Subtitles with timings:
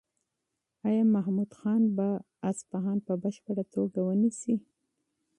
[0.87, 2.07] ایا محمود خان به
[2.51, 4.55] اصفهان په بشپړه توګه ونیسي؟